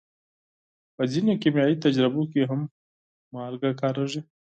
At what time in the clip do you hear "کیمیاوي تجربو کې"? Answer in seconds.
1.41-2.41